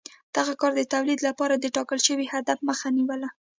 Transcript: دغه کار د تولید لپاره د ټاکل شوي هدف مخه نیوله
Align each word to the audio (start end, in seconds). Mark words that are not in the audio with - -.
دغه 0.37 0.53
کار 0.61 0.71
د 0.75 0.81
تولید 0.93 1.19
لپاره 1.27 1.53
د 1.57 1.65
ټاکل 1.75 1.99
شوي 2.07 2.25
هدف 2.33 2.59
مخه 2.69 2.87
نیوله 2.97 3.29